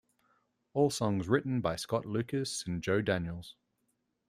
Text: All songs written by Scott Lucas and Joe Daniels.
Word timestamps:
All 0.73 0.89
songs 0.89 1.27
written 1.29 1.61
by 1.61 1.75
Scott 1.75 2.07
Lucas 2.07 2.65
and 2.65 2.81
Joe 2.81 3.03
Daniels. 3.03 3.55